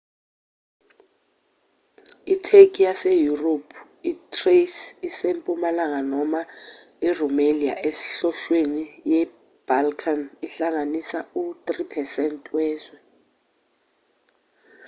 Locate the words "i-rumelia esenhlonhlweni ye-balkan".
7.07-10.21